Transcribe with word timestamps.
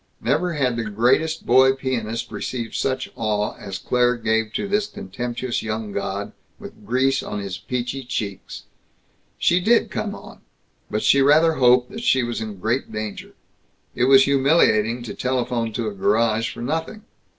Never 0.19 0.53
has 0.53 0.75
the 0.75 0.85
greatest 0.85 1.45
boy 1.45 1.73
pianist 1.73 2.31
received 2.31 2.73
such 2.73 3.11
awe 3.15 3.53
as 3.59 3.77
Claire 3.77 4.15
gave 4.15 4.51
to 4.53 4.67
this 4.67 4.87
contemptuous 4.87 5.61
young 5.61 5.91
god, 5.91 6.31
with 6.57 6.87
grease 6.87 7.21
on 7.21 7.37
his 7.37 7.59
peachy 7.59 8.03
cheeks. 8.03 8.63
She 9.37 9.59
did 9.59 9.91
come 9.91 10.15
on. 10.15 10.41
But 10.89 11.03
she 11.03 11.21
rather 11.21 11.53
hoped 11.53 11.91
that 11.91 12.01
she 12.01 12.23
was 12.23 12.41
in 12.41 12.57
great 12.57 12.91
danger. 12.91 13.33
It 13.93 14.05
was 14.05 14.23
humiliating 14.23 15.03
to 15.03 15.13
telephone 15.13 15.71
to 15.73 15.85
a 15.87 15.93
garage 15.93 16.51
for 16.51 16.63
nothing. 16.63 17.03